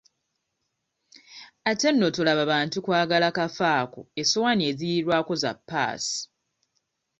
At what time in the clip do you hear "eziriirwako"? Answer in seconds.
4.71-5.33